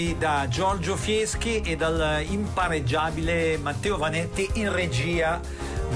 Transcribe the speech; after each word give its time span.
bentrovati 0.00 0.16
da 0.18 0.46
Giorgio 0.48 0.96
Fieschi 0.96 1.60
e 1.60 1.76
dal 1.76 2.24
impareggiabile 2.26 3.58
Matteo 3.58 3.98
Vanetti 3.98 4.48
in 4.54 4.72
regia. 4.72 5.40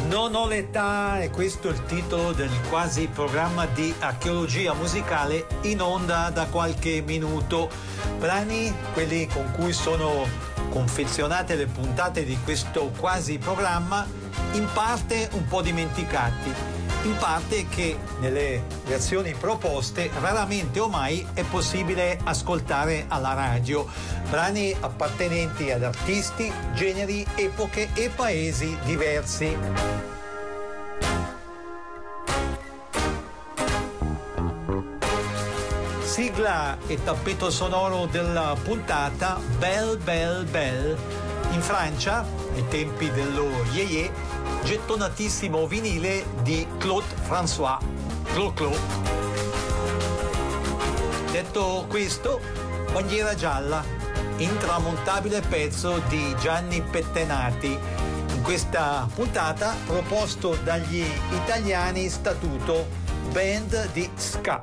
Non 0.08 0.34
ho 0.34 0.46
l'età 0.46 1.20
e 1.20 1.30
questo 1.30 1.68
è 1.68 1.72
il 1.72 1.84
titolo 1.84 2.32
del 2.32 2.50
quasi 2.68 3.06
programma 3.06 3.66
di 3.66 3.94
archeologia 3.98 4.74
musicale 4.74 5.46
in 5.62 5.80
onda 5.80 6.30
da 6.30 6.46
qualche 6.46 7.00
minuto. 7.00 7.70
Brani, 8.18 8.74
quelli 8.92 9.26
con 9.26 9.50
cui 9.52 9.72
sono 9.72 10.26
confezionate 10.68 11.54
le 11.54 11.66
puntate 11.66 12.24
di 12.24 12.36
questo 12.42 12.90
quasi 12.98 13.38
programma, 13.38 14.06
in 14.52 14.68
parte 14.72 15.28
un 15.32 15.46
po' 15.46 15.62
dimenticati 15.62 16.74
in 17.04 17.16
parte 17.18 17.68
che 17.68 17.98
nelle 18.20 18.62
reazioni 18.86 19.34
proposte 19.34 20.10
raramente 20.20 20.80
o 20.80 20.88
mai 20.88 21.26
è 21.34 21.42
possibile 21.44 22.18
ascoltare 22.24 23.06
alla 23.08 23.34
radio 23.34 23.86
brani 24.28 24.74
appartenenti 24.78 25.70
ad 25.70 25.82
artisti, 25.82 26.52
generi, 26.74 27.26
epoche 27.34 27.90
e 27.94 28.10
paesi 28.10 28.76
diversi. 28.84 29.56
Sigla 36.04 36.78
e 36.86 37.02
tappeto 37.02 37.50
sonoro 37.50 38.06
della 38.06 38.56
puntata 38.62 39.40
Belle 39.58 39.96
Belle 39.96 40.44
Belle 40.44 40.96
in 41.50 41.60
Francia, 41.60 42.24
ai 42.54 42.64
tempi 42.68 43.10
dello 43.10 43.48
Yeye, 43.72 44.10
gettonatissimo 44.64 45.66
vinile 45.66 46.24
di 46.42 46.66
Claude 46.78 47.06
François. 47.28 47.78
Claude 48.34 48.54
Claude. 48.54 48.80
Detto 51.30 51.86
questo, 51.88 52.40
bandiera 52.92 53.36
gialla, 53.36 53.84
intramontabile 54.38 55.40
pezzo 55.40 56.02
di 56.08 56.34
Gianni 56.40 56.82
Pettenati. 56.82 57.78
In 58.34 58.42
questa 58.42 59.08
puntata 59.14 59.76
proposto 59.86 60.56
dagli 60.64 61.04
italiani 61.30 62.08
Statuto, 62.08 62.88
band 63.30 63.92
di 63.92 64.10
ska. 64.16 64.60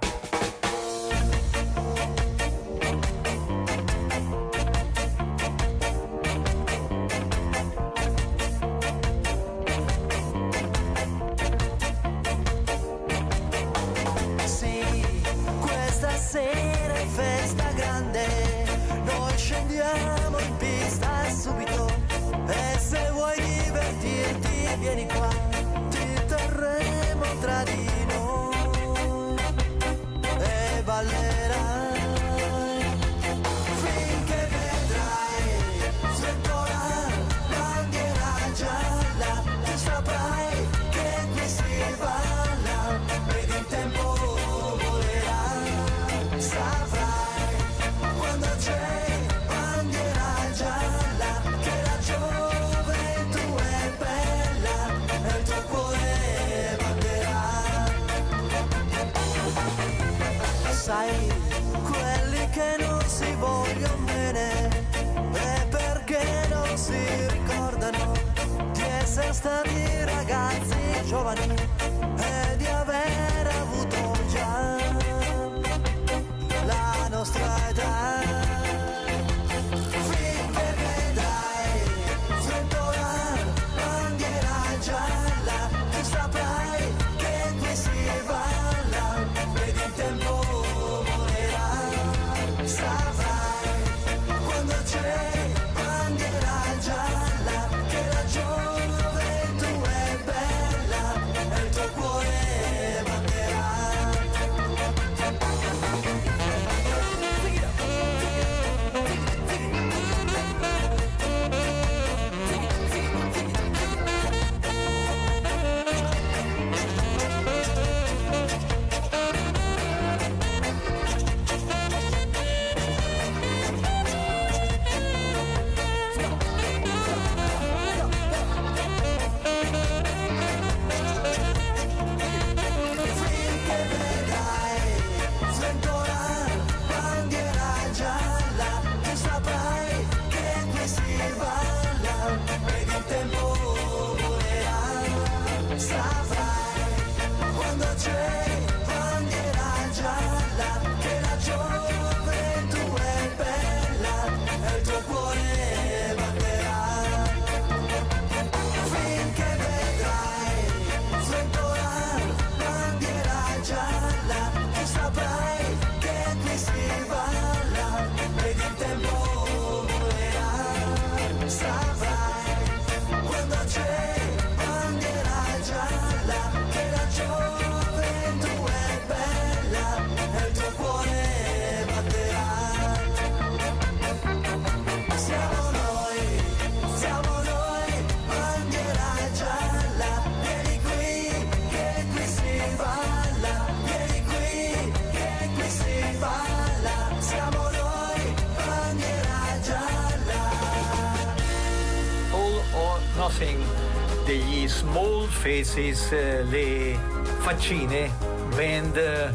Faces, 205.42 206.12
eh, 206.12 206.44
le 206.44 206.96
faccine, 207.40 208.12
band 208.56 208.96
eh, 208.96 209.32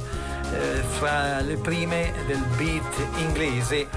fra 0.99 1.41
le 1.41 1.57
prime 1.57 2.13
del 2.29 2.45
beat 2.57 3.09
inglese. 3.17 3.89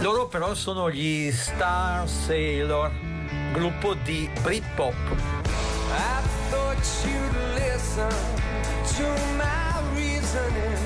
Loro 0.00 0.26
però 0.26 0.52
sono 0.52 0.90
gli 0.90 1.32
Star 1.32 2.06
Sailor, 2.06 2.90
gruppo 3.54 3.94
di 3.94 4.30
Britpop. 4.42 4.94
I 4.94 6.20
thought 6.50 6.76
you'd 7.02 7.54
listen 7.54 8.10
to 8.98 9.08
my 9.38 9.96
reasoning 9.96 10.82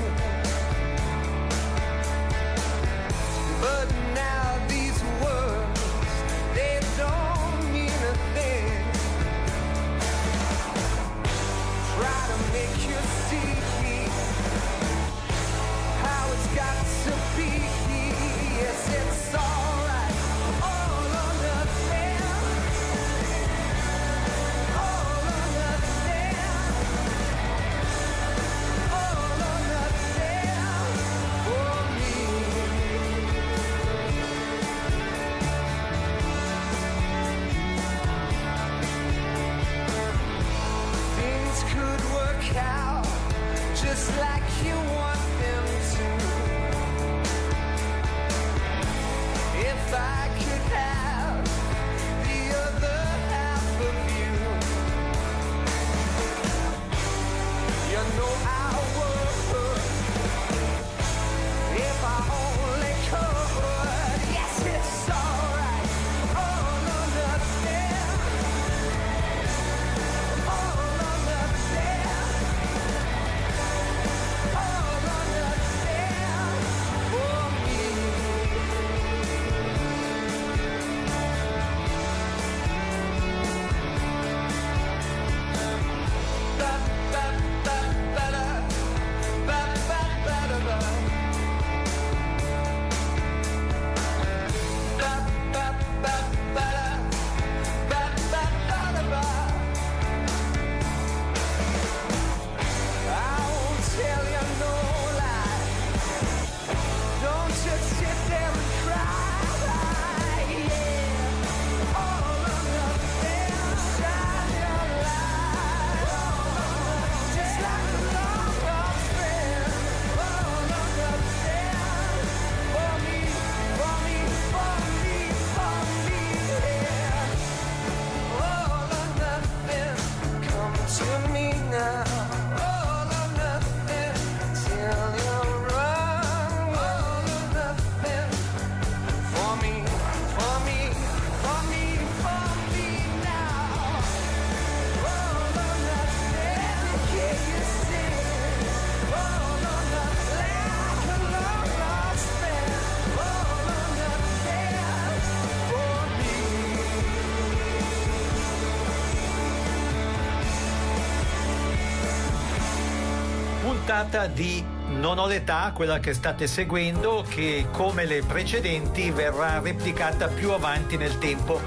puntata 163.97 164.27
di 164.27 164.63
Non 164.89 165.17
ho 165.17 165.25
l'età, 165.25 165.71
quella 165.73 165.99
che 165.99 166.13
state 166.13 166.45
seguendo, 166.45 167.25
che 167.27 167.67
come 167.71 168.05
le 168.05 168.21
precedenti 168.21 169.09
verrà 169.09 169.59
replicata 169.59 170.27
più 170.27 170.51
avanti 170.51 170.97
nel 170.97 171.17
tempo 171.17 171.59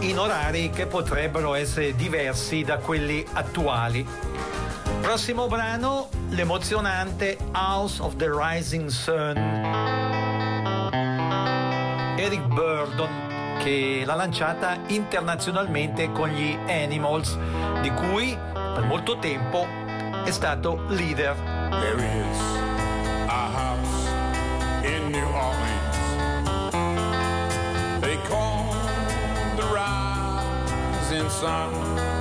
in 0.00 0.18
orari 0.18 0.70
che 0.70 0.86
potrebbero 0.86 1.54
essere 1.54 1.96
diversi 1.96 2.62
da 2.62 2.78
quelli 2.78 3.24
attuali. 3.32 4.06
Prossimo 5.00 5.48
brano, 5.48 6.08
l'emozionante 6.28 7.36
House 7.52 8.00
of 8.00 8.14
the 8.16 8.30
Rising 8.30 8.88
Sun. 8.88 9.36
Eric 12.16 12.42
Burdon 12.46 13.58
che 13.58 14.04
l'ha 14.06 14.14
lanciata 14.14 14.78
internazionalmente 14.86 16.12
con 16.12 16.28
gli 16.28 16.56
Animals, 16.68 17.36
di 17.82 17.90
cui 17.90 18.36
per 18.52 18.84
molto 18.84 19.18
tempo 19.18 19.66
è 20.24 20.30
stato 20.30 20.84
leader. 20.88 21.53
There 21.80 21.98
is 21.98 22.38
a 23.28 23.44
house 23.58 24.06
in 24.84 25.12
New 25.12 25.28
Orleans. 25.46 25.98
They 28.00 28.16
call 28.28 28.72
the 29.56 29.66
rising 29.74 31.28
sun. 31.30 32.13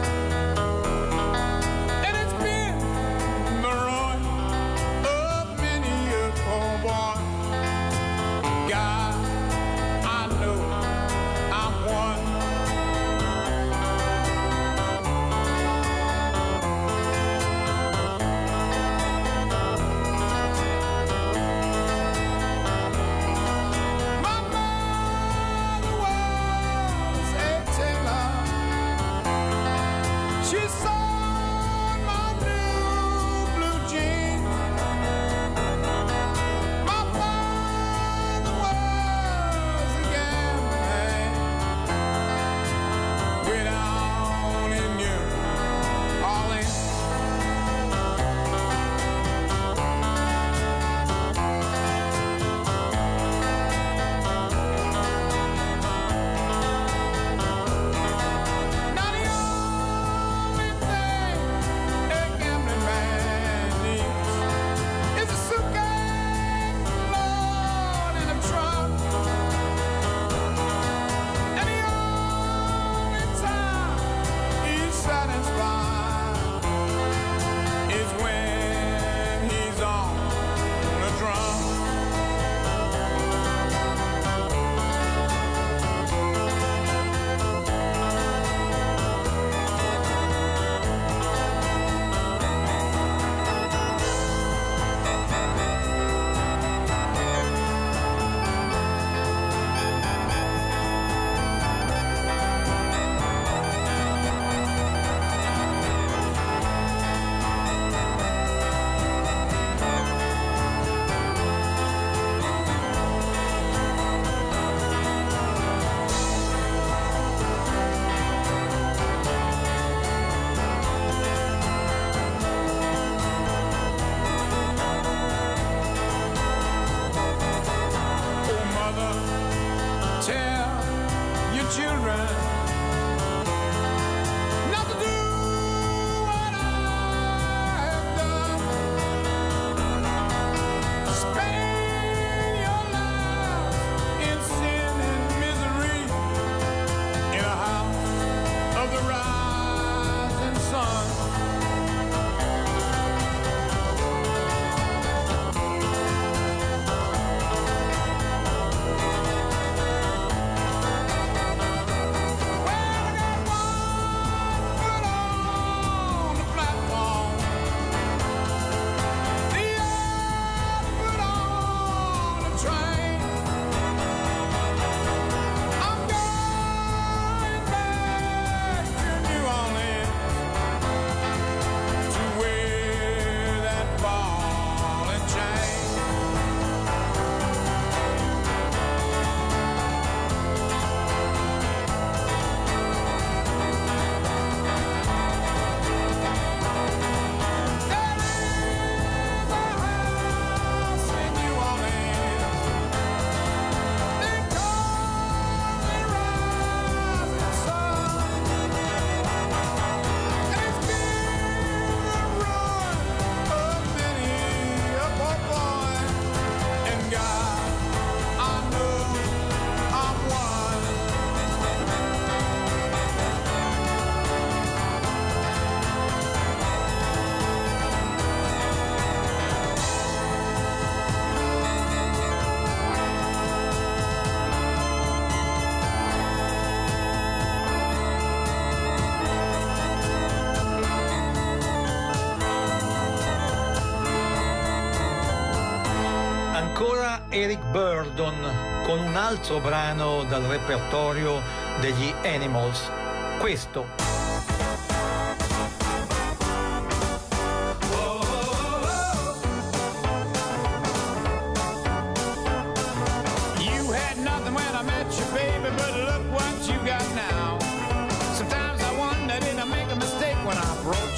Eric 247.33 247.65
Burdon 247.71 248.83
con 248.85 248.99
un 248.99 249.15
altro 249.15 249.59
brano 249.59 250.23
dal 250.25 250.43
repertorio 250.43 251.41
degli 251.79 252.13
Animals. 252.23 252.91
Questo. 253.39 254.01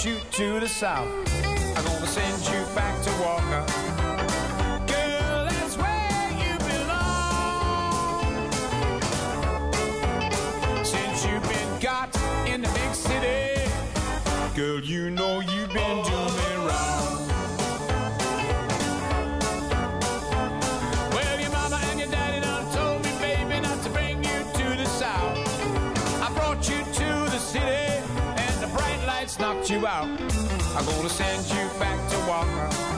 You 0.03 0.19
to 0.33 0.59
the 0.59 0.67
south? 0.67 1.09
I'm 1.75 1.83
gonna 1.83 2.05
send 2.05 2.45
you 2.45 2.63
back 2.75 2.84
Girl, 14.55 14.79
you 14.79 15.09
know 15.09 15.41
you've 15.41 15.73
been 15.73 16.03
doing 16.05 16.33
me 16.33 16.55
wrong. 16.65 17.27
Well, 21.11 21.41
your 21.41 21.49
mama 21.49 21.77
and 21.89 21.99
your 21.99 22.07
daddy 22.09 22.39
done 22.39 22.71
told 22.73 23.03
me, 23.03 23.11
baby, 23.19 23.59
not 23.59 23.83
to 23.83 23.89
bring 23.89 24.23
you 24.23 24.45
to 24.53 24.77
the 24.77 24.85
south. 24.85 25.37
I 26.21 26.31
brought 26.35 26.69
you 26.69 26.85
to 26.85 27.31
the 27.31 27.37
city, 27.37 28.01
and 28.37 28.63
the 28.63 28.67
bright 28.67 29.05
lights 29.05 29.39
knocked 29.39 29.69
you 29.69 29.85
out. 29.85 30.07
I'm 30.07 30.85
gonna 30.85 31.09
send 31.09 31.45
you 31.49 31.67
back 31.77 32.09
to 32.11 32.17
Walker. 32.25 32.94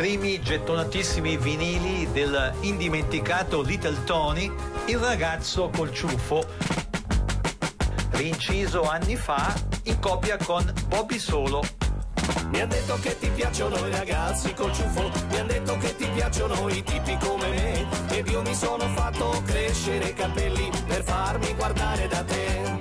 Primi 0.00 0.40
gettonatissimi 0.40 1.36
vinili 1.36 2.10
del 2.10 2.54
indimenticato 2.60 3.60
Little 3.60 4.02
Tony, 4.04 4.50
il 4.86 4.96
ragazzo 4.96 5.68
col 5.68 5.92
ciuffo, 5.92 6.42
rinciso 8.12 8.88
anni 8.88 9.16
fa 9.16 9.52
in 9.82 9.98
coppia 9.98 10.38
con 10.38 10.72
Bobby 10.88 11.18
Solo. 11.18 11.62
Mi 12.48 12.62
hanno 12.62 12.72
detto 12.72 12.98
che 13.02 13.18
ti 13.18 13.28
piacciono 13.28 13.76
i 13.86 13.90
ragazzi 13.90 14.54
col 14.54 14.72
ciuffo, 14.72 15.10
mi 15.28 15.36
hanno 15.36 15.48
detto 15.48 15.76
che 15.76 15.94
ti 15.94 16.08
piacciono 16.14 16.70
i 16.70 16.82
tipi 16.82 17.18
come 17.18 17.48
me, 17.50 17.86
ed 18.08 18.26
io 18.26 18.40
mi 18.40 18.54
sono 18.54 18.88
fatto 18.94 19.42
crescere 19.44 20.06
i 20.06 20.14
capelli 20.14 20.70
per 20.86 21.04
farmi 21.04 21.52
guardare 21.52 22.08
da 22.08 22.24
te. 22.24 22.78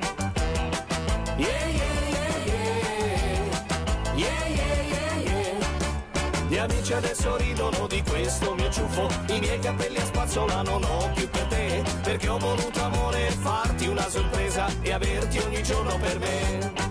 Yeah, 1.36 1.68
yeah, 1.68 1.99
amici 6.60 6.94
adesso 6.94 7.38
ridono 7.38 7.88
di 7.88 8.04
questo 8.04 8.54
mio 8.54 8.70
ciuffo, 8.70 9.08
i 9.28 9.39
miei 9.39 9.60
capelli 9.60 9.98
a 9.98 10.06
spazzola 10.06 10.62
non 10.62 10.84
ho 10.84 11.12
più 11.13 11.30
per 11.30 11.46
te, 11.46 11.84
perché 12.04 12.28
ho 12.28 12.38
voluto 12.38 12.82
amore 12.82 13.32
farti 13.32 13.88
una 13.88 14.08
sorpresa 14.10 14.68
e 14.82 14.92
averti 14.92 15.38
ogni 15.39 15.63
giorno 15.63 15.98
per 15.98 16.20
me. 16.20 16.88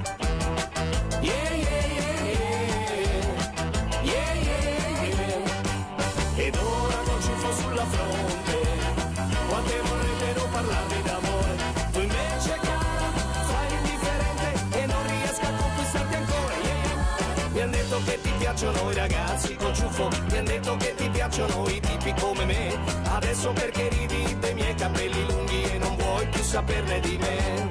Ciuffo, 19.98 20.08
mi 20.30 20.38
hanno 20.38 20.48
detto 20.48 20.76
che 20.76 20.94
ti 20.94 21.08
piacciono 21.10 21.68
i 21.68 21.80
tipi 21.80 22.14
come 22.20 22.44
me, 22.44 22.78
adesso 23.10 23.52
perché 23.52 23.88
ridi 23.88 24.38
dei 24.38 24.54
miei 24.54 24.74
capelli 24.74 25.26
lunghi 25.26 25.62
e 25.64 25.78
non 25.78 25.96
vuoi 25.96 26.26
più 26.28 26.42
saperne 26.42 27.00
di 27.00 27.18
me. 27.18 27.68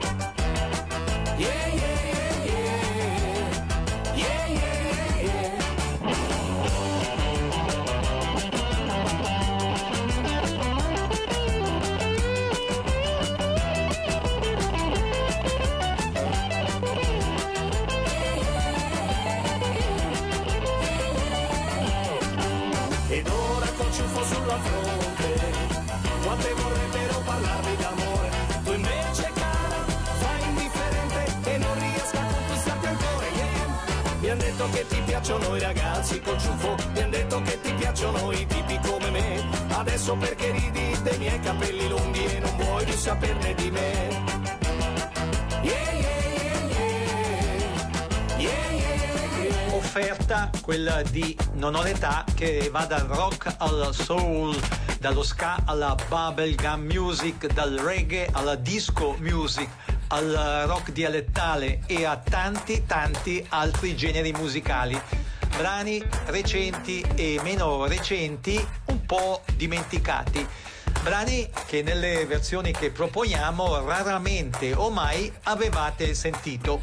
Yeah, 1.38 1.68
yeah. 1.74 1.97
Che 34.72 34.86
ti 34.88 35.02
piacciono 35.06 35.56
i 35.56 35.60
ragazzi 35.60 36.20
col 36.22 36.40
ciuffo. 36.40 36.76
Mi 36.94 37.02
hanno 37.02 37.12
detto 37.12 37.42
che 37.42 37.60
ti 37.62 37.74
piacciono 37.74 38.32
i 38.32 38.46
tipi 38.46 38.80
come 38.88 39.10
me. 39.12 39.44
Adesso 39.70 40.16
perché 40.16 40.52
ridi 40.52 40.98
dei 41.04 41.18
miei 41.18 41.40
capelli 41.40 41.88
lunghi 41.88 42.26
E 42.26 42.40
non 42.40 42.56
vuoi 42.58 42.84
più 42.86 42.94
saperne 42.94 43.54
di 43.56 43.72
me. 43.72 44.24
Yeah 45.62 45.88
Yeah, 48.38 48.72
yeah, 48.72 49.42
yeah. 49.42 49.74
Offerta 49.76 50.50
quella 50.62 51.02
di 51.04 51.36
non 51.54 51.76
ho 51.76 51.82
l'età 51.82 52.24
che 52.36 52.70
va 52.72 52.86
dal 52.86 53.08
rock 53.08 53.56
al 53.58 53.90
soul 53.94 54.56
dallo 55.00 55.24
ska 55.24 55.58
alla 55.66 55.96
bubblegum 56.08 56.82
music 56.82 57.52
dal 57.54 57.74
reggae 57.76 58.30
alla 58.32 58.56
disco 58.56 59.16
music 59.20 59.70
al 60.08 60.64
rock 60.68 60.92
dialettale 60.92 61.82
e 61.86 62.06
a 62.06 62.18
tanti 62.18 62.86
tanti 62.86 63.46
altri 63.50 63.96
generi 63.96 64.32
musicali. 64.32 65.00
Brani 65.56 66.04
recenti 66.28 67.04
e 67.16 67.40
meno 67.44 67.86
recenti 67.88 68.66
un 68.86 69.06
po' 69.06 69.42
dimenticati. 69.56 70.48
Brani 71.02 71.50
che 71.66 71.82
nelle 71.82 72.26
versioni 72.26 72.72
che 72.72 72.92
proponiamo 72.92 73.86
raramente 73.86 74.74
o 74.74 74.90
mai 74.90 75.32
avevate 75.44 76.14
sentito. 76.14 76.82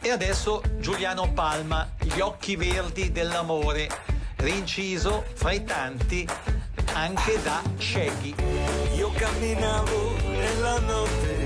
E 0.00 0.10
adesso 0.10 0.62
Giuliano 0.78 1.32
Palma, 1.32 1.94
Gli 2.00 2.20
occhi 2.20 2.56
verdi 2.56 3.12
dell'amore, 3.12 3.88
rinciso 4.36 5.24
fra 5.34 5.52
i 5.52 5.64
tanti 5.64 6.26
anche 6.94 7.40
da 7.42 7.62
Shaggy. 7.76 8.34
Io 8.96 9.10
camminavo 9.12 10.16
nella 10.30 10.78
notte, 10.80 11.37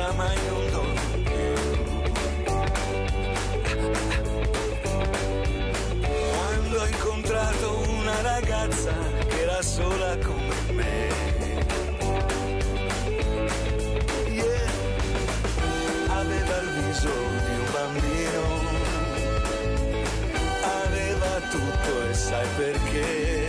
oramai 0.00 0.36
non 0.48 0.70
dormo 0.70 1.00
più. 1.24 1.52
Quando 6.32 6.80
ho 6.80 6.86
incontrato 6.86 7.78
una 7.98 8.20
ragazza 8.22 8.94
che 9.28 9.40
era 9.42 9.62
sola 9.62 10.16
come 10.18 10.54
me. 10.72 11.08
Yeah. 14.28 14.70
Aveva 16.08 16.56
il 16.60 16.70
viso 16.82 17.12
di 17.44 17.54
un 17.60 17.68
bambino, 17.72 18.42
aveva 20.82 21.40
tutto 21.50 22.08
e 22.08 22.14
sai 22.14 22.46
perché? 22.56 23.39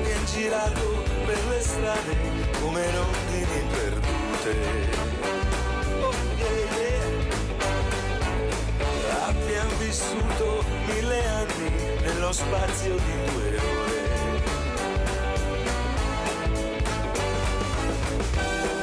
Abbiamo 0.00 0.24
girato 0.24 1.04
per 1.26 1.46
le 1.48 1.60
strade 1.60 2.16
come 2.58 2.90
rondini 2.90 3.66
perdute. 3.70 4.54
Oh, 6.00 6.14
yeah, 6.38 6.50
yeah. 6.78 7.28
Abbiamo 9.28 9.76
vissuto 9.76 10.64
mille 10.86 11.26
anni 11.26 11.70
nello 12.00 12.32
spazio 12.32 12.94
di 12.94 13.12
due 13.26 13.58
ore. 13.58 14.08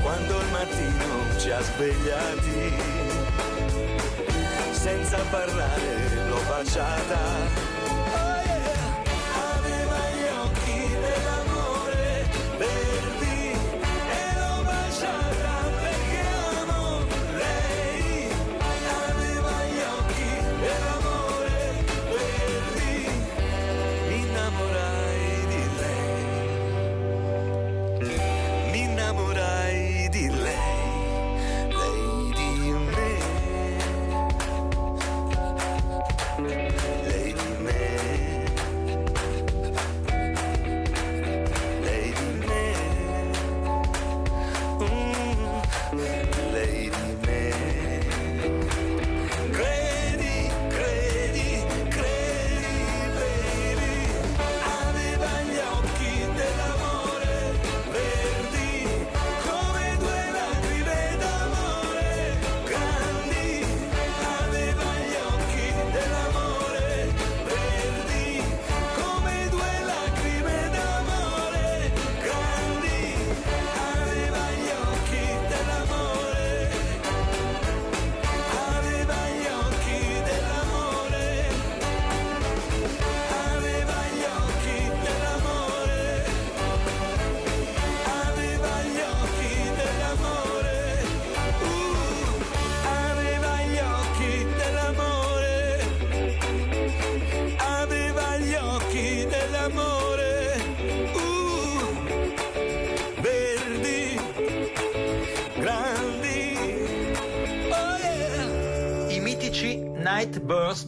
Quando 0.03 0.39
il 0.39 0.47
mattino 0.51 1.39
ci 1.39 1.49
ha 1.49 1.61
svegliati, 1.63 2.73
senza 4.71 5.17
parlare 5.31 6.27
l'ho 6.29 6.41
baciata. 6.47 7.76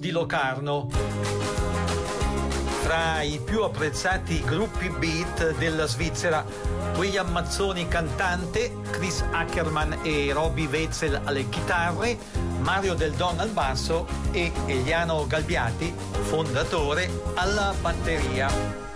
Di 0.09 0.11
Locarno. 0.11 0.87
Fra 2.81 3.21
i 3.21 3.39
più 3.43 3.61
apprezzati 3.61 4.41
gruppi 4.43 4.89
beat 4.89 5.55
della 5.57 5.85
Svizzera, 5.85 6.43
William 6.95 7.29
Mazzoni 7.29 7.87
cantante, 7.87 8.75
Chris 8.89 9.23
Ackerman 9.31 9.99
e 10.01 10.31
Robbie 10.33 10.67
Wetzel 10.67 11.21
alle 11.23 11.47
chitarre, 11.49 12.17
Mario 12.59 12.95
Del 12.95 13.11
Don 13.13 13.39
al 13.39 13.49
basso 13.49 14.07
e 14.31 14.51
Eliano 14.65 15.27
Galbiati, 15.27 15.93
fondatore, 16.23 17.09
alla 17.35 17.73
batteria. 17.79 18.87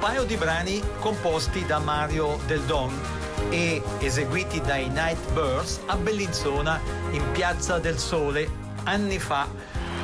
paio 0.00 0.22
di 0.24 0.36
brani 0.36 0.80
composti 1.00 1.66
da 1.66 1.80
Mario 1.80 2.38
Del 2.46 2.60
Don 2.62 3.17
e 3.50 3.82
eseguiti 4.00 4.60
dai 4.60 4.88
Nightbirds 4.88 5.80
a 5.86 5.96
Bellinzona 5.96 6.80
in 7.10 7.22
Piazza 7.32 7.78
del 7.78 7.98
Sole 7.98 8.48
anni 8.84 9.18
fa 9.18 9.48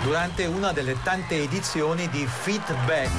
durante 0.02 0.44
una 0.46 0.72
delle 0.72 1.00
tante 1.02 1.42
edizioni 1.42 2.09
di 2.11 2.26
Feedback, 2.26 3.11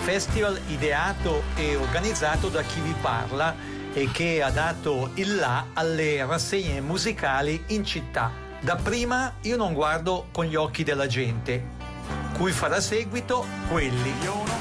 festival 0.00 0.60
ideato 0.68 1.42
e 1.56 1.76
organizzato 1.76 2.48
da 2.48 2.62
chi 2.62 2.80
vi 2.80 2.94
parla 3.00 3.54
e 3.92 4.10
che 4.12 4.42
ha 4.42 4.50
dato 4.50 5.10
il 5.14 5.36
là 5.36 5.66
alle 5.72 6.24
rassegne 6.24 6.80
musicali 6.80 7.64
in 7.68 7.84
città. 7.84 8.30
Dapprima 8.60 9.34
io 9.42 9.56
non 9.56 9.72
guardo 9.72 10.28
con 10.32 10.44
gli 10.44 10.54
occhi 10.54 10.84
della 10.84 11.06
gente, 11.06 11.64
cui 12.36 12.52
farà 12.52 12.80
seguito 12.80 13.44
quelli. 13.68 14.57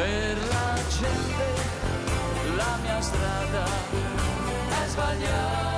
per 0.00 0.38
la 0.48 0.78
gente 0.98 1.48
la 2.56 2.78
mia 2.82 3.00
strada 3.02 3.64
è 4.82 4.88
sbagliata. 4.88 5.69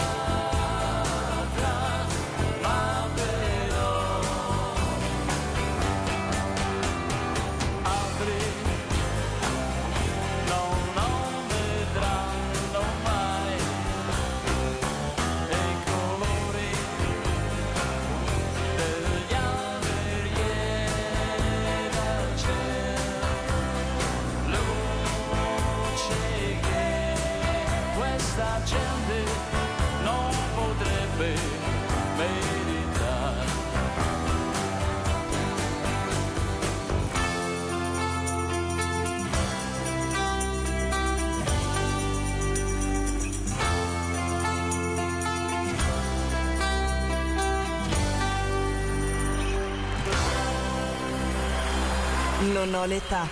Non 52.63 52.75
ho 52.75 52.85
l'età. 52.85 53.27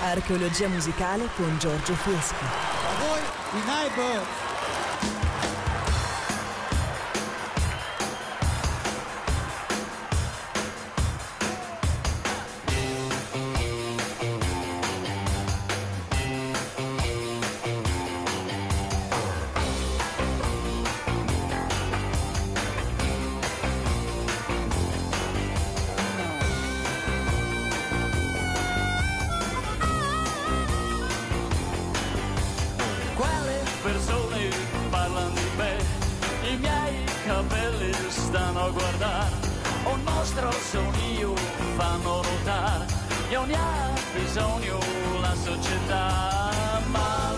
Archeologia 0.00 0.68
musicale 0.68 1.28
con 1.34 1.58
Giorgio 1.58 1.92
Fieschi. 1.94 2.44
A 2.44 3.00
voi 3.00 3.20
i 3.60 3.64
Neighbors. 3.66 4.49
bisogno 44.14 44.78
la 45.20 45.34
società. 45.34 46.80
Ma 46.86 47.29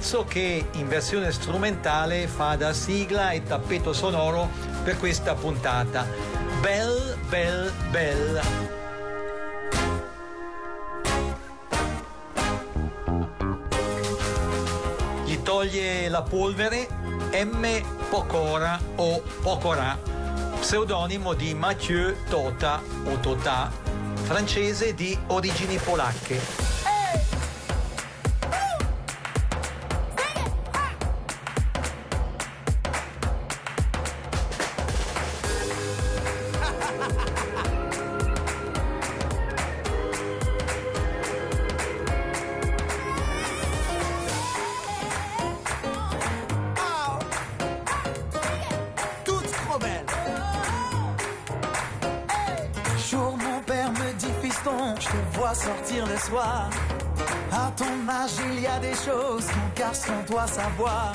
pezzo 0.00 0.24
che 0.24 0.66
in 0.72 0.88
versione 0.88 1.30
strumentale 1.30 2.26
fa 2.26 2.56
da 2.56 2.72
sigla 2.72 3.32
e 3.32 3.42
tappeto 3.42 3.92
sonoro 3.92 4.48
per 4.82 4.96
questa 4.98 5.34
puntata. 5.34 6.06
Bell, 6.62 7.18
bell, 7.28 7.70
bell. 7.90 8.40
Gli 15.26 15.36
toglie 15.42 16.08
la 16.08 16.22
polvere 16.22 16.88
M. 17.32 17.66
Pocora 18.08 18.80
o 18.96 19.22
Pocora, 19.42 19.98
pseudonimo 20.60 21.34
di 21.34 21.52
Mathieu 21.52 22.16
Tota 22.26 22.80
o 23.04 23.18
Tota, 23.18 23.70
francese 24.14 24.94
di 24.94 25.16
origini 25.26 25.76
polacche. 25.76 26.69
Garçon 60.00 60.22
doit 60.26 60.46
savoir. 60.46 61.12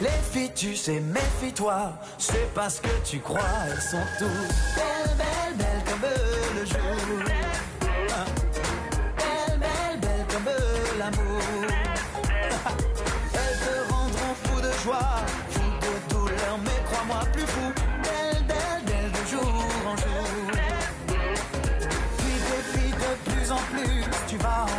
Les 0.00 0.08
filles, 0.32 0.52
tu 0.54 0.76
sais, 0.76 1.00
méfie-toi. 1.00 1.92
C'est 2.18 2.52
parce 2.54 2.80
que 2.80 2.88
tu 3.04 3.18
crois, 3.20 3.40
elles 3.70 3.80
sont 3.80 4.02
toutes 4.18 4.28
belles, 4.28 5.16
belles, 5.16 5.56
belles 5.56 5.84
comme 5.88 6.08
le 6.56 6.64
jour. 6.64 7.22
Hein. 7.82 8.24
Belles, 9.16 9.58
belles, 9.58 10.00
belles 10.00 10.26
comme 10.28 10.52
l'amour. 10.98 11.42
Elles 13.34 13.58
te 13.58 13.92
rendront 13.92 14.34
fou 14.44 14.60
de 14.60 14.72
joie, 14.84 15.16
fou 15.50 15.60
de 15.60 16.14
douleur, 16.14 16.58
mais 16.64 16.82
crois-moi 16.90 17.20
plus 17.32 17.46
fou. 17.46 17.72
Belle, 18.02 18.44
belle, 18.44 18.84
belle 18.86 19.12
de 19.12 19.28
jour 19.28 19.64
en 19.86 19.96
jour. 19.96 20.50
Puis 22.18 22.36
des 22.48 22.78
filles 22.78 22.92
de 22.92 23.30
plus 23.30 23.50
en 23.52 23.62
plus, 23.72 24.04
tu 24.28 24.36
vas 24.38 24.69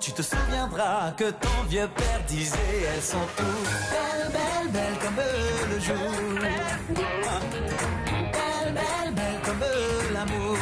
tu 0.00 0.12
te 0.12 0.22
souviendras 0.22 1.12
que 1.16 1.30
ton 1.30 1.62
vieux 1.68 1.88
père 1.94 2.20
disait 2.26 2.56
Elles 2.94 3.02
sont 3.02 3.26
toutes 3.36 3.46
belles, 3.92 4.32
belles, 4.32 4.72
belles 4.72 4.98
comme 5.02 5.16
le 5.70 5.80
jour. 5.80 5.96
Belle, 6.88 8.72
belle, 8.72 9.14
belle 9.14 9.40
comme 9.44 9.64
l'amour. 10.14 10.56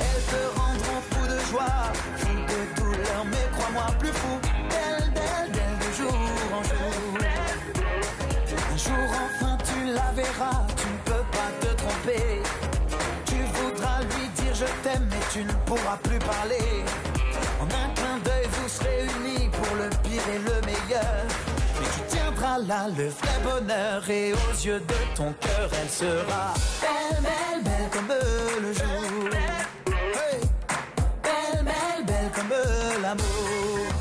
Elles 0.00 0.24
te 0.32 0.58
rendront 0.58 1.02
fou 1.10 1.26
de 1.26 1.38
joie, 1.50 1.92
fou 2.16 2.28
de 2.28 2.80
douleur, 2.80 3.24
mais 3.26 3.46
crois-moi 3.56 3.86
plus 3.98 4.12
fou. 4.12 4.40
Belle, 4.70 5.10
belle, 5.12 5.50
belle 5.52 5.78
de 5.86 5.90
jour 5.96 6.18
en 6.54 6.62
jour. 6.62 7.18
Un 8.72 8.76
jour 8.76 9.06
enfin 9.26 9.58
tu 9.64 9.92
la 9.92 10.12
verras, 10.12 10.66
tu 10.76 10.86
ne 10.86 10.98
peux 11.04 11.24
pas 11.30 11.50
te 11.60 11.74
tromper. 11.74 12.42
Tu 13.26 13.36
voudras 13.54 14.00
lui 14.02 14.28
dire 14.28 14.54
je 14.54 14.66
t'aime, 14.82 15.06
mais 15.10 15.24
tu 15.32 15.44
ne 15.44 15.52
pourras 15.66 15.98
plus 16.02 16.18
parler. 16.18 16.84
Le 20.38 20.60
meilleur. 20.66 21.24
Mais 21.80 21.86
tu 21.94 22.16
tiendras 22.16 22.58
là 22.58 22.88
le 22.96 23.08
vrai 23.08 23.38
bonheur 23.42 24.10
et 24.10 24.32
aux 24.32 24.56
yeux 24.64 24.80
de 24.80 25.16
ton 25.16 25.32
cœur, 25.40 25.70
elle 25.80 25.88
sera 25.88 26.54
belle, 26.80 27.22
belle, 27.22 27.62
belle 27.64 27.90
comme 27.92 28.12
le 28.62 28.72
jour. 28.72 29.30
Belle, 31.22 31.64
belle, 31.64 32.04
belle 32.04 32.30
comme 32.34 32.52
l'amour. 33.02 33.97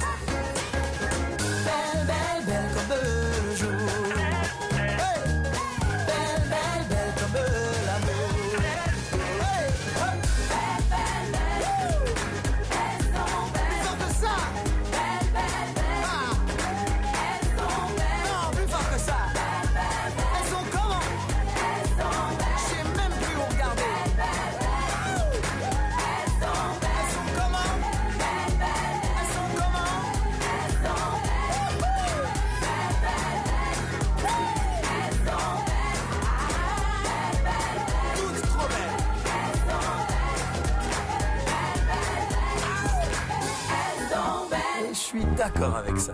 Suis 44.93 45.26
d'accord 45.36 45.76
avec 45.76 45.97
ça. 45.97 46.13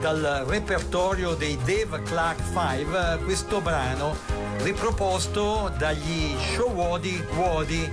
Dal 0.00 0.44
repertorio 0.46 1.34
dei 1.34 1.56
Dave 1.64 2.02
Clark 2.02 2.38
5 2.52 3.24
questo 3.24 3.60
brano 3.60 4.16
riproposto 4.62 5.72
dagli 5.78 6.36
Showodi 6.38 7.24
Guodi, 7.32 7.90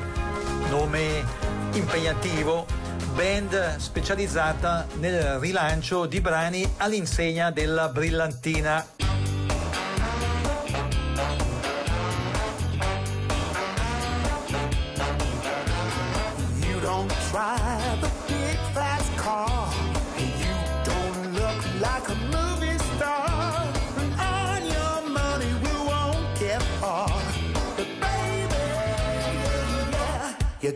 nome 0.70 1.24
impegnativo, 1.74 2.66
band 3.14 3.78
specializzata 3.78 4.88
nel 5.00 5.40
rilancio 5.40 6.06
di 6.06 6.20
brani 6.22 6.68
all'insegna 6.78 7.52
della 7.52 7.90
brillantina. 7.90 8.86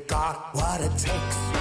got 0.10 0.56
what 0.56 0.82
it 0.82 0.92
takes. 0.98 1.59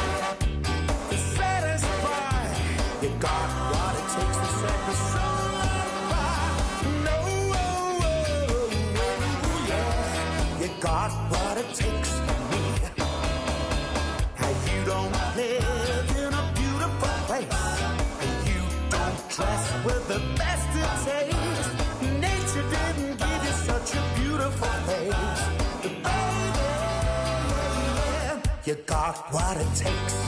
heart 29.09 29.33
what 29.33 29.57
it 29.57 29.75
takes. 29.75 30.28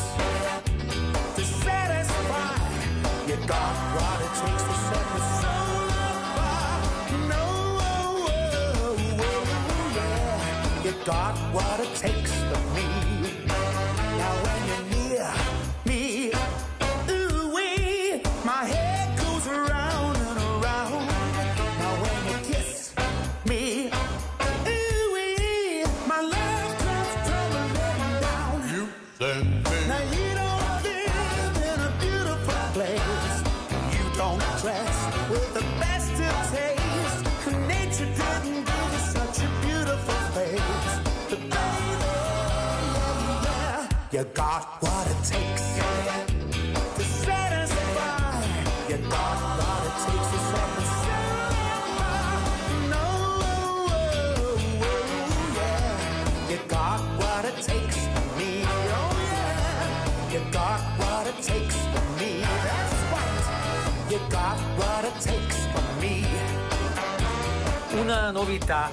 una 68.11 68.31
novità 68.31 68.91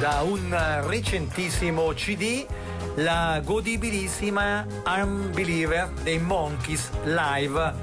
da 0.00 0.22
un 0.22 0.82
recentissimo 0.88 1.86
CD, 1.92 2.44
la 2.96 3.40
godibilissima 3.44 4.66
Unbeliever 4.84 5.90
dei 6.02 6.18
Monkeys 6.18 6.90
Live. 7.04 7.74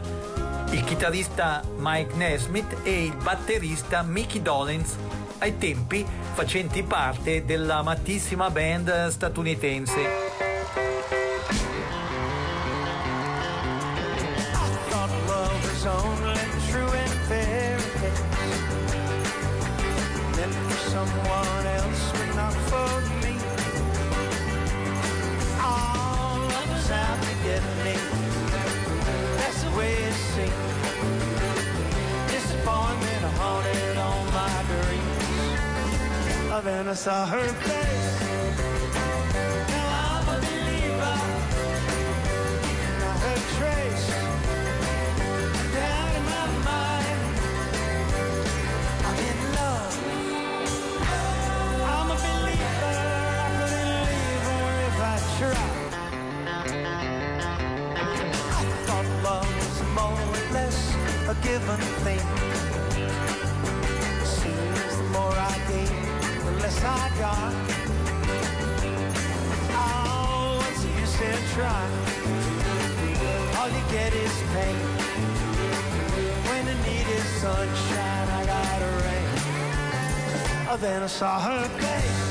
Il 0.71 0.83
chitarrista 0.83 1.63
Mike 1.77 2.15
Nesmith 2.15 2.75
e 2.83 3.05
il 3.05 3.15
batterista 3.15 4.01
Mickey 4.01 4.41
Dolenz 4.41 4.95
ai 5.37 5.57
tempi 5.57 6.05
facenti 6.33 6.83
parte 6.83 7.45
dell'amatissima 7.45 8.49
band 8.49 9.07
statunitense. 9.07 10.01
someone 20.93 21.65
else, 21.79 22.11
but 22.11 22.29
not 22.35 22.53
for 22.69 22.91
me. 23.23 23.33
All 25.59 26.39
of 26.59 26.67
us 26.77 26.91
out 26.91 27.19
to 27.27 27.33
get 27.47 27.63
me. 27.85 27.95
That's 29.39 29.59
the 29.63 29.71
way 29.77 29.93
it 30.09 30.17
seems. 30.33 30.69
Disappointment 32.35 33.23
haunted 33.39 33.97
all 34.05 34.23
my 34.37 34.55
dreams. 34.69 35.25
Oh, 36.53 36.61
then 36.63 36.87
I 36.87 36.93
saw 36.93 37.25
her 37.25 37.47
face. 37.67 38.09
Now 39.73 40.17
I'm 40.17 40.27
a 40.35 40.37
believer. 40.45 41.17
Not 43.01 43.17
her 43.25 43.39
trace. 43.57 44.22
given 61.43 61.79
thing. 62.05 62.25
Seems 64.23 64.97
the 64.97 65.03
more 65.11 65.35
I 65.53 65.57
gave, 65.67 66.45
the 66.45 66.51
less 66.61 66.83
I 66.83 67.09
got. 67.19 67.53
Oh, 69.71 70.57
what's 70.59 70.81
the 70.83 70.89
use 71.01 71.21
in 71.29 71.39
trying? 71.55 71.93
All 73.57 73.69
you 73.77 73.83
get 73.91 74.13
is 74.13 74.35
pain. 74.53 74.77
When 76.47 76.63
I 76.67 76.75
is 77.19 77.27
sunshine, 77.41 78.27
I 78.39 78.45
got 78.45 78.81
a 78.81 78.93
rain. 79.05 79.29
Oh, 80.71 80.77
then 80.79 81.03
I 81.03 81.07
saw 81.07 81.39
her 81.39 81.67
face. 81.79 82.22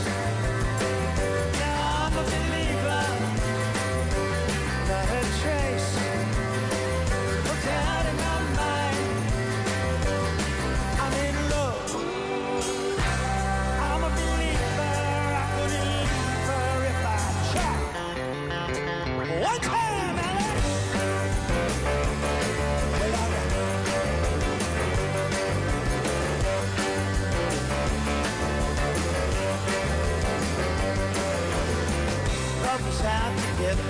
comes 32.93 33.05
out 33.05 33.39
together, 33.57 33.83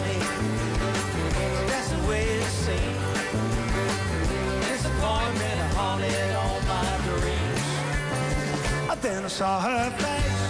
That's 1.67 1.89
the 1.91 2.09
way 2.09 2.25
it 2.25 2.45
seems. 2.45 2.99
Disappointment 4.69 5.61
haunted 5.75 6.35
all 6.37 6.61
my 6.63 6.99
dreams. 7.07 8.91
I 8.91 8.95
then 9.01 9.29
saw 9.29 9.61
her 9.61 9.91
face. 9.91 10.42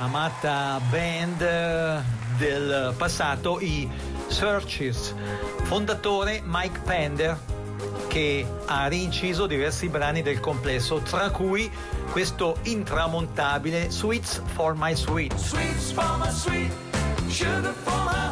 amata 0.00 0.80
band 0.90 2.02
del 2.38 2.94
passato, 2.96 3.60
i 3.60 3.88
Searches, 4.28 5.14
fondatore 5.64 6.40
Mike 6.44 6.80
Pender 6.80 7.38
che 8.08 8.46
ha 8.66 8.86
rinciso 8.86 9.46
diversi 9.46 9.88
brani 9.88 10.22
del 10.22 10.40
complesso, 10.40 10.98
tra 10.98 11.30
cui 11.30 11.70
questo 12.10 12.58
intramontabile 12.62 13.90
Sweets 13.90 14.42
for 14.54 14.74
My 14.74 14.94
Sweet. 14.96 15.36
Sweets 15.36 15.92
for 15.92 16.16
my 16.18 16.30
sweet, 16.30 16.72
sugar 17.28 17.72
for 17.72 18.04
my 18.04 18.29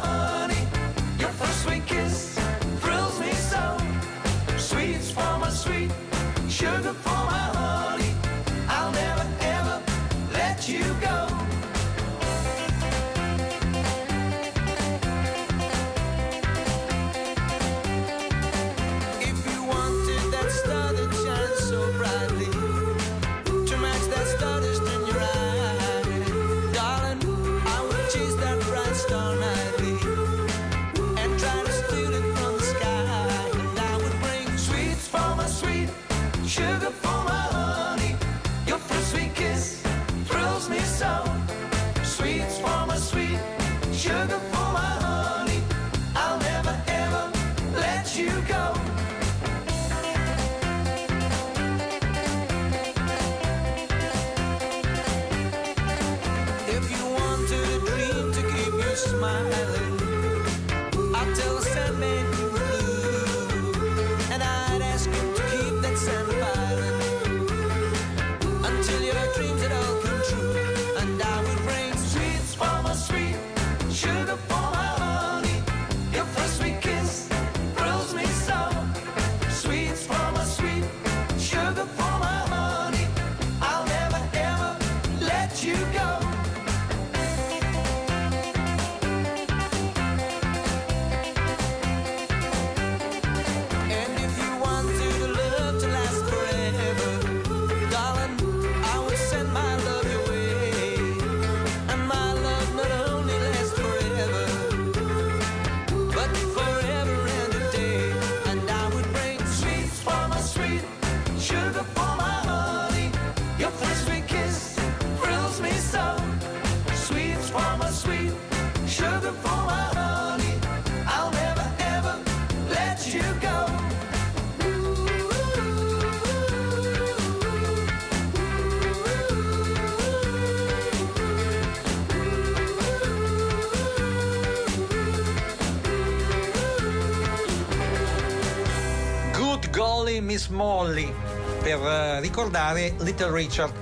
per 141.77 141.85
eh, 141.85 142.19
ricordare 142.19 142.95
Little 142.99 143.31
Richard, 143.31 143.73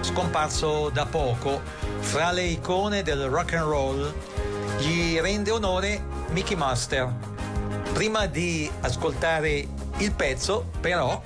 scomparso 0.00 0.88
da 0.88 1.04
poco. 1.04 1.60
Fra 1.98 2.30
le 2.30 2.42
icone 2.42 3.02
del 3.02 3.26
rock 3.28 3.54
and 3.54 3.68
roll 3.68 4.12
gli 4.78 5.18
rende 5.20 5.50
onore 5.50 6.02
Mickey 6.30 6.56
Master. 6.56 7.12
Prima 7.92 8.26
di 8.26 8.70
ascoltare 8.80 9.66
il 9.98 10.12
pezzo, 10.12 10.70
però, 10.80 11.22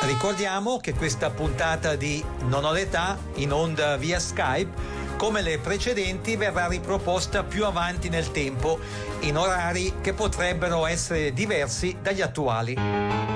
ricordiamo 0.00 0.78
che 0.78 0.94
questa 0.94 1.30
puntata 1.30 1.94
di 1.94 2.22
Non 2.48 2.64
ho 2.64 2.72
l'età 2.72 3.16
in 3.34 3.52
onda 3.52 3.96
via 3.96 4.18
Skype 4.18 4.95
come 5.16 5.42
le 5.42 5.58
precedenti, 5.58 6.36
verrà 6.36 6.66
riproposta 6.66 7.42
più 7.42 7.64
avanti 7.64 8.08
nel 8.08 8.30
tempo, 8.30 8.78
in 9.20 9.36
orari 9.36 9.94
che 10.00 10.12
potrebbero 10.12 10.86
essere 10.86 11.32
diversi 11.32 11.96
dagli 12.00 12.20
attuali. 12.20 13.35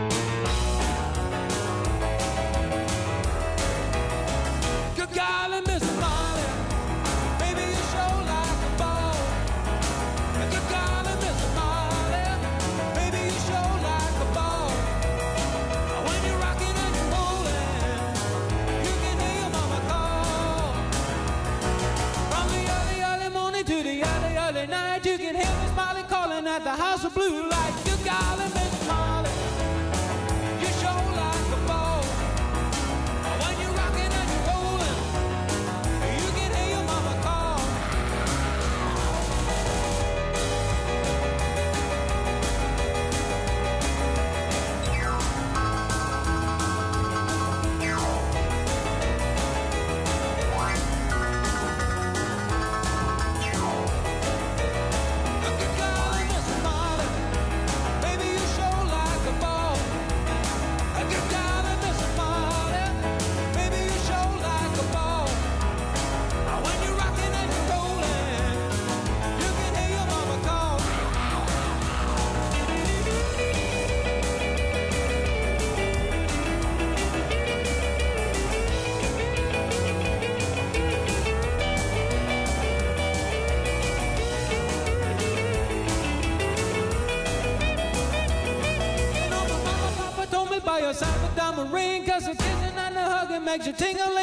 I'm 91.51 91.59
a 91.59 91.65
ring, 91.65 92.05
cause 92.05 92.29
a 92.29 92.35
kissing 92.37 92.79
and 92.79 92.97
a 92.97 93.01
hugging 93.01 93.45
makes 93.45 93.67
you 93.67 93.73
tingle. 93.73 94.20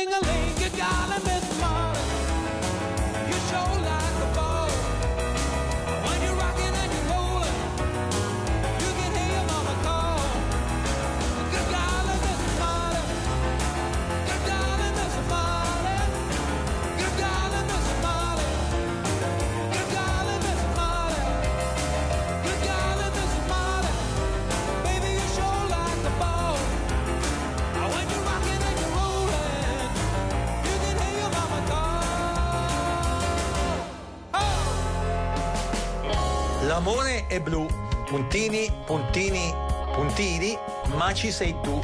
È 37.38 37.40
blu, 37.40 37.68
puntini, 38.08 38.68
puntini, 38.88 39.54
puntini, 39.94 40.58
ma 40.96 41.14
ci 41.14 41.32
sei 41.32 41.56
tu. 41.62 41.80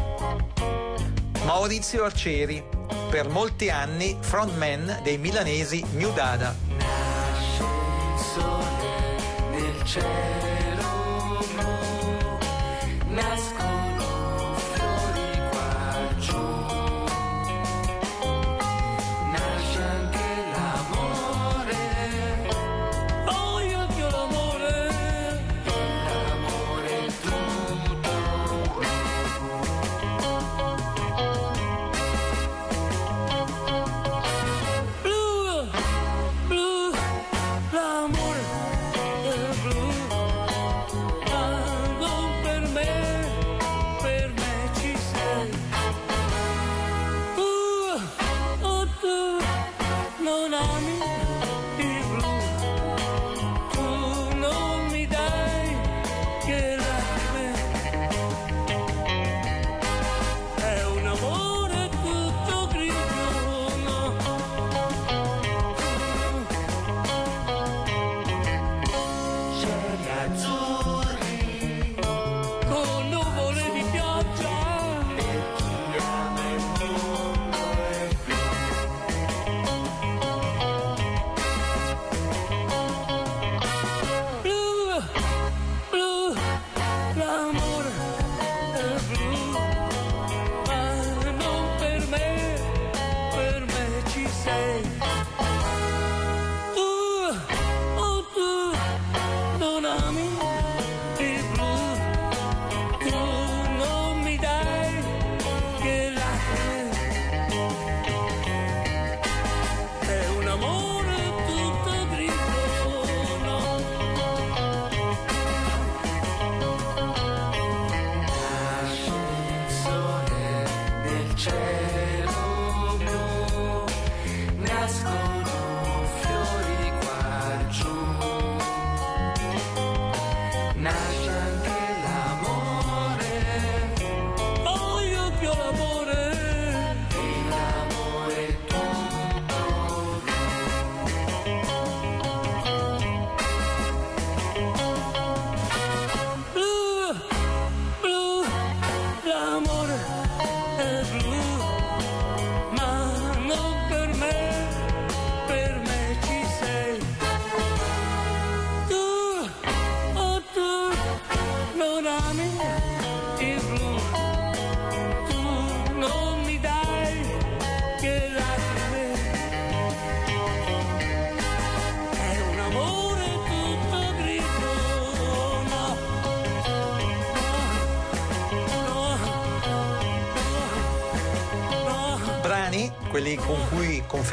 Maurizio 1.46 2.06
Arcieri, 2.06 2.64
per 3.12 3.30
molti 3.30 3.70
anni 3.70 4.18
frontman 4.20 5.02
dei 5.04 5.20
milanesi 5.20 5.86
New 5.92 6.12
Dada. 6.12 6.56
Nasce 6.76 7.64
il 7.64 8.20
sole 8.20 9.52
nel 9.52 9.84
cielo 9.84 10.53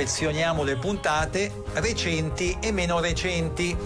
confezioniamo 0.00 0.62
le 0.62 0.76
puntate, 0.76 1.52
recenti 1.74 2.56
e 2.58 2.72
meno 2.72 3.00
recenti, 3.00 3.76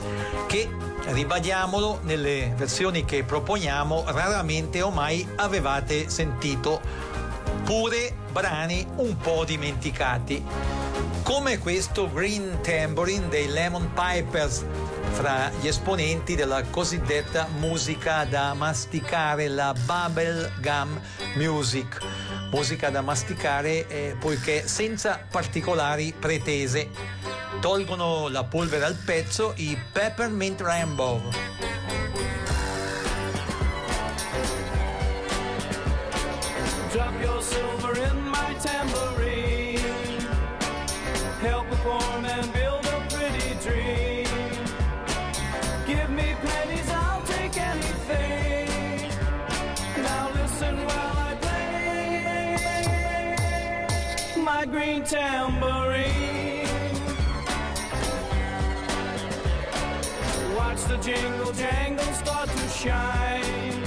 che, 0.47 0.69
ribadiamolo, 1.07 1.99
nelle 2.05 2.55
versioni 2.57 3.05
che 3.05 3.25
proponiamo 3.25 4.05
raramente 4.07 4.81
o 4.81 4.91
mai 4.91 5.29
avevate 5.35 6.09
sentito, 6.09 6.81
pure 7.65 8.15
brani 8.31 8.87
un 8.99 9.17
po' 9.17 9.45
dimenticati. 9.45 10.45
Come 11.25 11.59
questo 11.59 12.09
Green 12.13 12.61
Tambourine 12.63 13.29
dei 13.29 13.49
Lemon 13.49 13.91
Pipers, 13.93 14.65
fra 15.15 15.51
gli 15.61 15.67
esponenti 15.67 16.37
della 16.37 16.63
cosiddetta 16.63 17.49
musica 17.59 18.25
da 18.25 18.55
masticare, 18.55 19.49
la 19.49 19.75
bubble 19.85 20.53
gum 20.61 21.01
music. 21.35 21.99
Musica 22.55 22.89
da 22.89 23.01
masticare 23.01 23.85
eh, 23.89 24.17
poiché 24.17 24.69
senza 24.69 25.19
particolari 25.29 26.15
pretese. 26.17 26.89
Tolgono 27.61 28.29
la 28.29 28.45
polvere 28.45 28.85
al 28.85 28.95
pezzo 28.95 29.55
i 29.57 29.77
Peppermint 29.91 30.61
Rainbow. 30.61 31.21
Drop 36.93 37.21
your 37.21 37.43
silver 37.43 37.97
in 37.97 38.23
my 38.23 38.57
tambourine. 38.63 39.81
Help 41.41 41.67
a 41.73 41.77
shine 62.85 63.81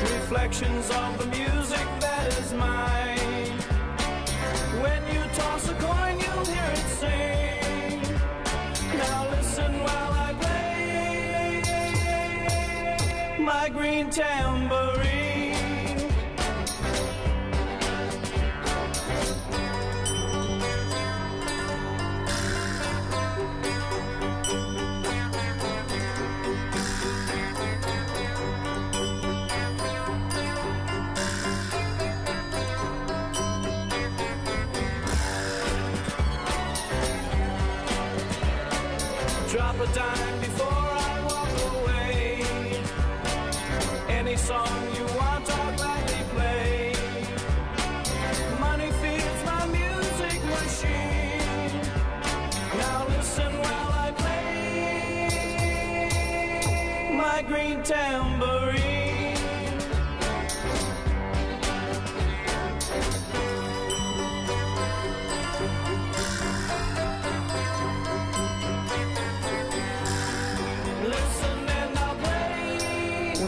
reflections 0.00 0.88
of 0.90 1.18
the 1.18 1.26
music 1.26 1.86
that 2.00 2.26
is 2.38 2.54
mine. 2.54 3.58
When 4.82 5.00
you 5.12 5.22
toss 5.34 5.68
a 5.68 5.74
coin, 5.74 6.14
you'll 6.18 6.46
hear 6.54 6.70
it 6.78 6.88
sing. 7.00 8.00
Now 8.96 9.28
listen 9.30 9.72
while 9.84 10.12
I 10.26 10.28
play 10.40 11.62
my 13.44 13.68
green 13.68 14.08
tambourine. 14.08 14.67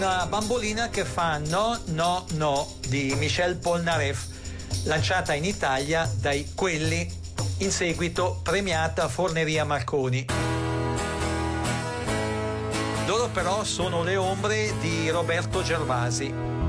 Una 0.01 0.25
bambolina 0.25 0.89
che 0.89 1.05
fa 1.05 1.37
No 1.37 1.79
No 1.89 2.25
No 2.31 2.67
di 2.89 3.15
Michel 3.19 3.57
Polnareff, 3.57 4.29
lanciata 4.85 5.35
in 5.35 5.45
Italia 5.45 6.11
dai 6.19 6.53
Quelli, 6.55 7.07
in 7.59 7.71
seguito 7.71 8.41
premiata 8.43 9.09
Forneria 9.09 9.67
Marconi. 9.67 10.25
Loro 13.05 13.29
però 13.29 13.63
sono 13.63 14.03
le 14.03 14.17
ombre 14.17 14.73
di 14.81 15.11
Roberto 15.11 15.63
Gervasi. 15.63 16.60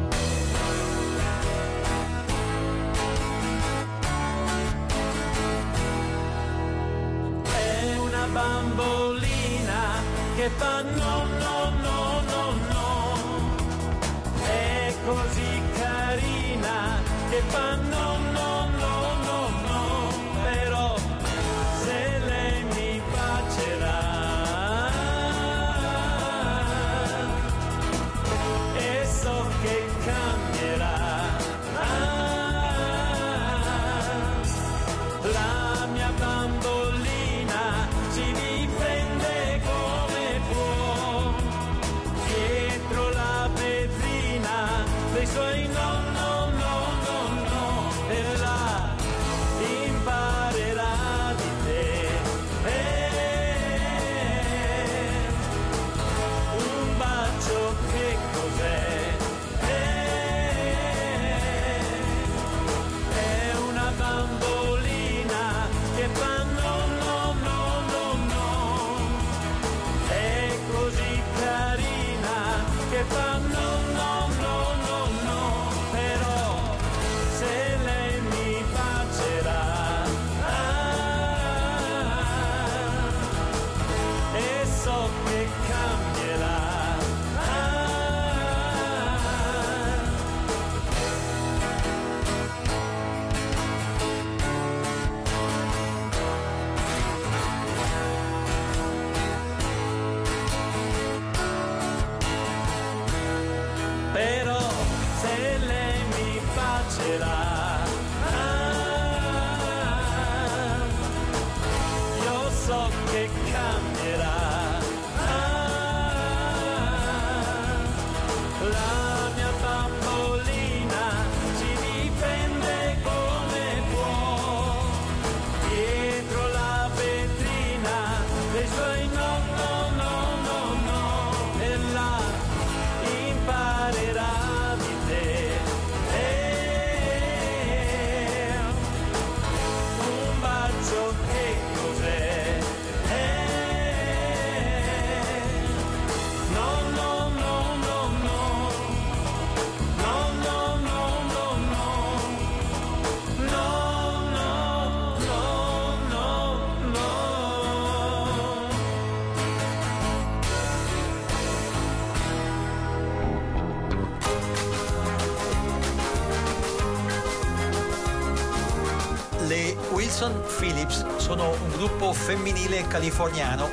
Gruppo 172.01 172.13
femminile 172.13 172.87
californiano 172.87 173.69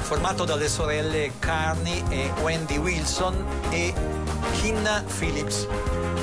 formato 0.00 0.44
dalle 0.44 0.68
sorelle 0.68 1.30
Carney 1.38 2.02
e 2.08 2.32
Wendy 2.40 2.76
Wilson 2.76 3.46
e 3.70 3.94
Kinna 4.54 5.04
Phillips. 5.06 5.68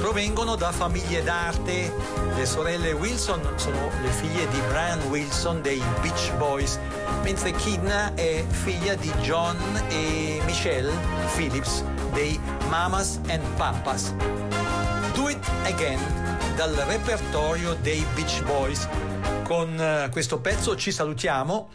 Provengono 0.02 0.56
da 0.56 0.74
famiglie 0.74 1.24
d'arte. 1.24 1.94
Le 2.36 2.46
sorelle 2.46 2.92
Wilson 2.92 3.54
sono 3.56 3.90
le 4.02 4.10
figlie 4.10 4.50
di 4.50 4.60
Brian 4.68 5.02
Wilson 5.04 5.62
dei 5.62 5.82
Beach 6.02 6.34
Boys, 6.36 6.78
mentre 7.24 7.54
Kinna 7.54 8.14
è 8.16 8.44
figlia 8.46 8.96
di 8.96 9.10
John 9.22 9.58
e 9.88 10.42
Michelle 10.44 10.92
Phillips 11.36 11.86
dei 12.12 12.38
Mamas 12.68 13.22
and 13.30 13.44
Papas. 13.56 14.14
Do 15.14 15.30
It 15.30 15.40
Again 15.64 16.00
dal 16.58 16.74
repertorio 16.74 17.76
dei 17.76 18.06
Beach 18.14 18.44
Boys. 18.44 18.90
Con 19.46 19.80
eh, 19.80 20.10
questo 20.12 20.40
pezzo 20.40 20.76
ci 20.76 20.92
salutiamo. 20.92 21.70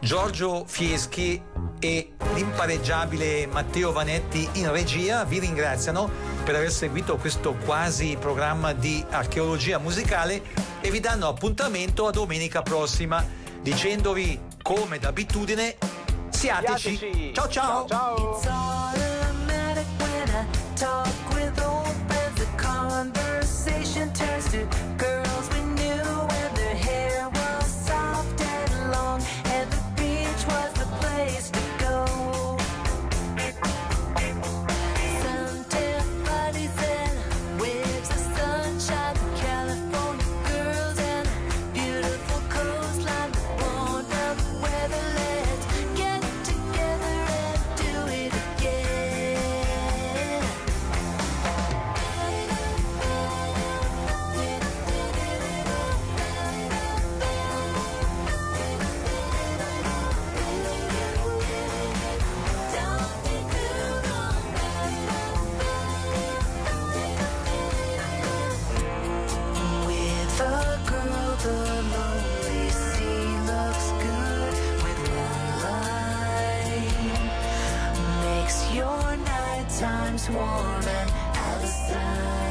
Giorgio 0.00 0.64
Fieschi 0.66 1.42
e 1.78 2.12
l'impareggiabile 2.34 3.46
Matteo 3.46 3.90
Vanetti 3.90 4.46
in 4.52 4.70
regia 4.70 5.24
vi 5.24 5.38
ringraziano 5.38 6.10
per 6.44 6.56
aver 6.56 6.70
seguito 6.70 7.16
questo 7.16 7.54
quasi 7.54 8.18
programma 8.20 8.74
di 8.74 9.02
archeologia 9.08 9.78
musicale 9.78 10.42
e 10.82 10.90
vi 10.90 11.00
danno 11.00 11.28
appuntamento 11.28 12.06
a 12.06 12.10
domenica 12.10 12.60
prossima 12.60 13.24
dicendovi 13.62 14.38
come 14.62 14.98
d'abitudine 14.98 15.78
siateci. 16.28 17.32
Ciao 17.32 17.48
ciao. 17.48 17.84
It's 17.84 18.46
automatic 18.46 19.16
times 80.06 80.30
warm 80.30 80.86
and 80.86 81.10
out. 81.34 82.45